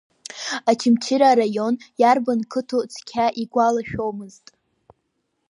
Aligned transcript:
Очамчыра 0.69 1.27
араион 1.33 1.75
иарбан 2.01 2.39
қыҭоу 2.51 2.83
цқьа 2.93 3.25
игәалашәомызт. 3.41 4.45